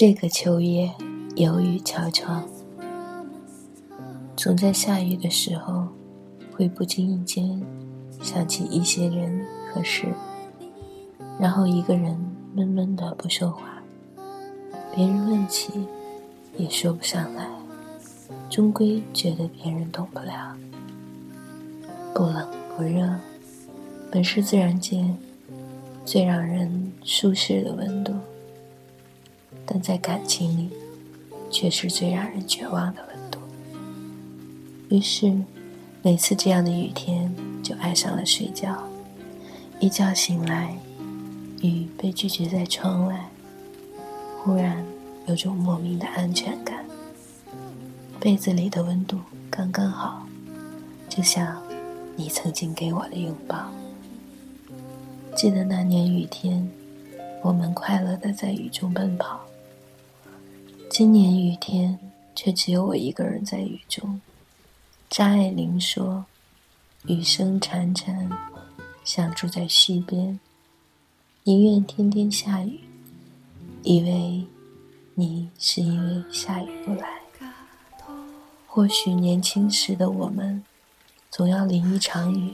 [0.00, 0.90] 这个秋夜，
[1.36, 2.42] 有雨悄悄，
[4.34, 5.88] 总在下雨的时候，
[6.54, 7.60] 会不经意间
[8.22, 10.06] 想起一些人和事，
[11.38, 12.18] 然后一个人
[12.54, 13.82] 闷闷的不说话，
[14.96, 15.86] 别人问起
[16.56, 17.46] 也说不上来，
[18.48, 20.56] 终归觉得别人懂不了。
[22.14, 23.06] 不冷不热，
[24.10, 25.04] 本是自然界
[26.06, 28.14] 最让人舒适的温度。
[29.72, 30.68] 但在感情里，
[31.48, 33.38] 却是最让人绝望的温度。
[34.88, 35.32] 于是，
[36.02, 38.76] 每次这样的雨天，就爱上了睡觉。
[39.78, 40.76] 一觉醒来，
[41.62, 43.30] 雨被拒绝在窗外，
[44.42, 44.84] 忽然
[45.26, 46.84] 有种莫名的安全感。
[48.18, 50.26] 被子里的温度刚刚好，
[51.08, 51.62] 就像
[52.16, 53.70] 你曾经给我的拥抱。
[55.36, 56.68] 记得那年雨天，
[57.40, 59.40] 我们快乐的在雨中奔跑。
[60.90, 61.96] 今年雨天，
[62.34, 64.20] 却只有我一个人在雨中。
[65.08, 66.26] 张爱玲说
[67.06, 68.28] ：“雨声潺潺，
[69.04, 70.40] 像住在溪边，
[71.44, 72.80] 宁愿天天下雨，
[73.84, 74.44] 以为
[75.14, 77.20] 你是因为下雨不来。
[78.66, 80.60] 或许年轻时的我们，
[81.30, 82.52] 总要淋一场雨，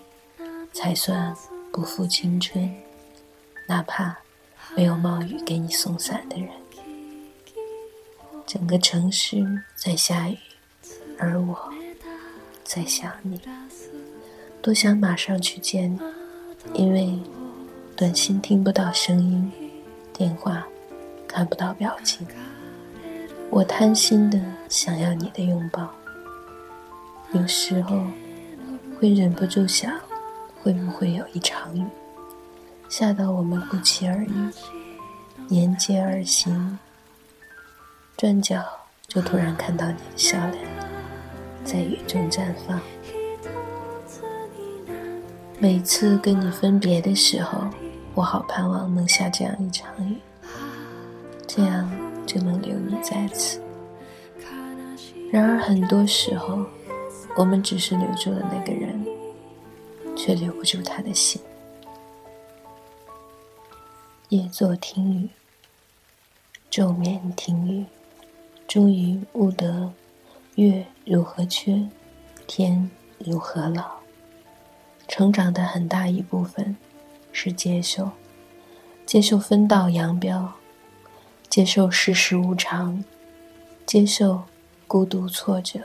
[0.74, 1.34] 才算
[1.72, 2.70] 不负青春。
[3.66, 4.14] 哪怕
[4.76, 6.50] 没有冒雨给你送伞的人。”
[8.46, 9.44] 整个城市
[9.74, 10.38] 在下雨，
[11.18, 11.58] 而我
[12.62, 13.40] 在想你，
[14.62, 16.00] 多想马上去见你，
[16.72, 17.18] 因为
[17.96, 19.50] 短信听不到声音，
[20.12, 20.64] 电话
[21.26, 22.24] 看不到表情，
[23.50, 25.90] 我贪心的想要你的拥抱。
[27.32, 28.00] 有时候
[29.00, 29.92] 会忍不住想，
[30.62, 31.84] 会不会有一场雨，
[32.88, 34.50] 下到我们不期而遇，
[35.48, 36.78] 沿街而行。
[38.16, 38.64] 转角
[39.06, 40.64] 就突然看到你的笑脸，
[41.62, 42.80] 在雨中绽放。
[45.58, 47.68] 每次跟你分别的时候，
[48.14, 50.16] 我好盼望能下这样一场雨，
[51.46, 51.90] 这样
[52.26, 53.60] 就能留你在此。
[55.30, 56.64] 然而很多时候，
[57.36, 59.06] 我们只是留住了那个人，
[60.16, 61.38] 却留不住他的心。
[64.30, 65.28] 夜坐听雨，
[66.70, 67.84] 昼眠听雨。
[68.66, 69.92] 终于悟得，
[70.56, 71.86] 月如何缺，
[72.46, 73.84] 天如何老。
[75.08, 76.76] 成长的很大一部分，
[77.30, 78.10] 是接受，
[79.06, 80.52] 接受分道扬镳，
[81.48, 83.04] 接受世事无常，
[83.86, 84.42] 接受
[84.88, 85.78] 孤独挫折，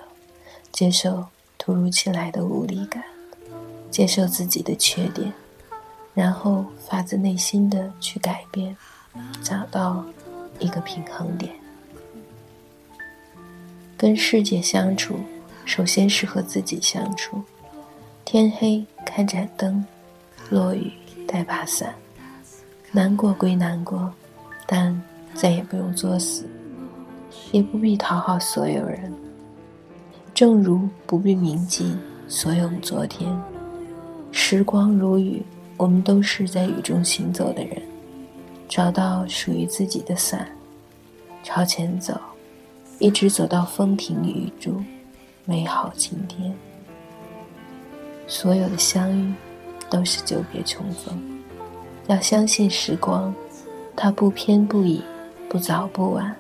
[0.72, 1.28] 接受
[1.59, 3.03] 突如其来的无力感，
[3.92, 5.31] 接受自己的缺点，
[6.16, 8.75] 然后发自内心的去改变，
[9.44, 10.03] 找到
[10.58, 11.61] 一个平衡点。
[14.01, 15.19] 跟世界相处，
[15.63, 17.39] 首先是和自己相处。
[18.25, 19.85] 天黑开盏灯，
[20.50, 20.91] 落雨
[21.28, 21.94] 带把伞。
[22.91, 24.12] 难过归难过，
[24.66, 25.00] 但
[25.35, 26.50] 再也不用作死，
[27.51, 29.13] 也不必讨好所有人。
[30.33, 31.95] 正如不必铭记
[32.28, 33.39] 所有昨天。
[34.31, 35.44] 时光如雨，
[35.78, 37.79] 我们都是在雨中行走的人。
[38.68, 40.50] 找到属于自己的伞，
[41.44, 42.19] 朝前走。
[43.01, 44.79] 一直走到风停雨住，
[45.44, 46.53] 美好晴天。
[48.28, 49.34] 所有的相遇，
[49.89, 51.19] 都是久别重逢。
[52.06, 53.34] 要相信时光，
[53.95, 55.01] 它不偏不倚，
[55.50, 56.35] 不早不晚，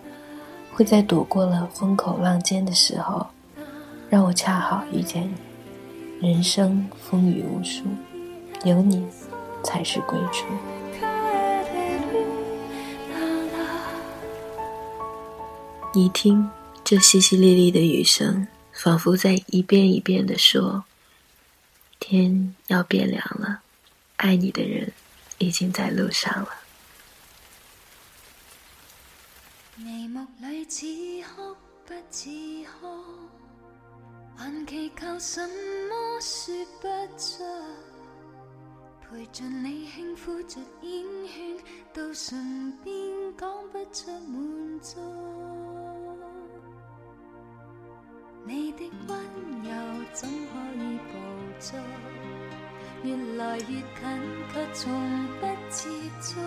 [0.71, 3.25] 会在躲过了风口浪尖的时候，
[4.07, 5.27] 让我恰好遇见
[6.19, 6.31] 你。
[6.31, 7.85] 人生风雨无数，
[8.63, 9.03] 有你，
[9.63, 10.45] 才是归处。
[15.93, 16.49] 你听，
[16.85, 20.85] 这淅淅沥沥的雨声，仿佛在一遍一遍地说
[21.99, 23.61] ：“天要变凉了，
[24.15, 24.93] 爱你的人
[25.39, 26.47] 已经在路上了。”
[29.75, 30.85] 眉目里似
[31.35, 31.53] 哭
[31.85, 32.29] 不似
[32.79, 32.87] 哭，
[34.37, 37.43] 还祈求什么说不出，
[39.09, 41.57] 陪着你轻抚着烟圈，
[41.93, 42.95] 到唇边
[43.37, 44.95] 讲不出满足。
[48.43, 49.17] 你的温
[49.63, 49.71] 柔
[50.13, 50.33] 怎可
[50.75, 51.13] 以捕
[51.59, 51.79] 捉？
[53.03, 53.83] 越来越近，
[54.53, 55.89] 却从不接
[56.21, 56.39] 触。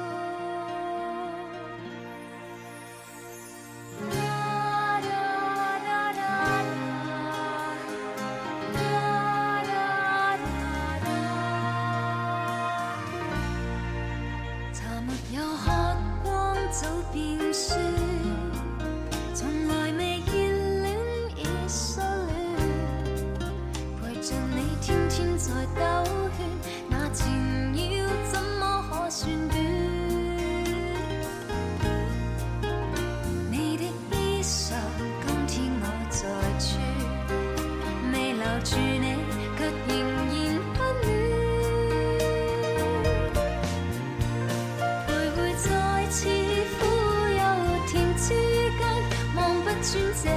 [14.73, 15.73] 茶没有喝
[16.25, 18.04] 光，早变酸。
[49.95, 50.34] shoes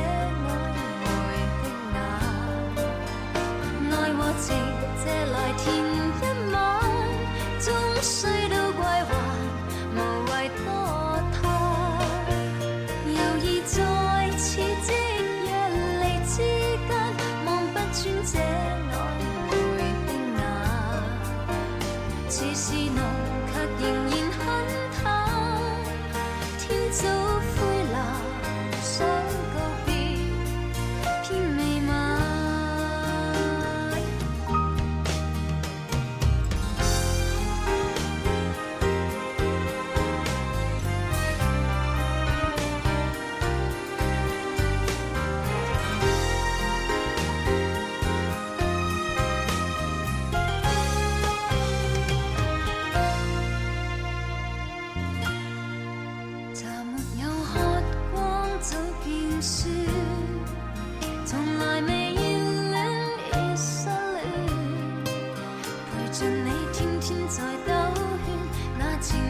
[67.08, 68.38] 天在兜圈，
[68.78, 69.27] 那情。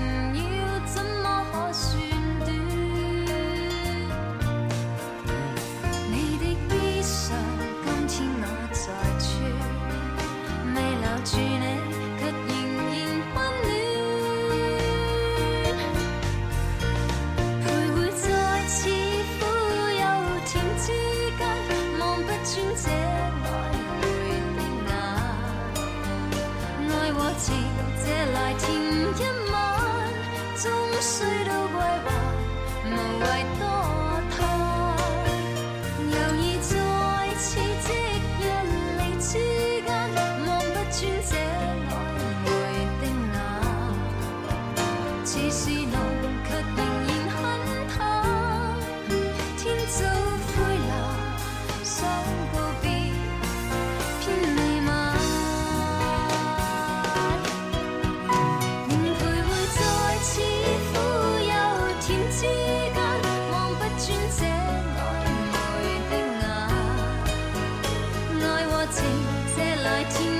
[70.09, 70.36] to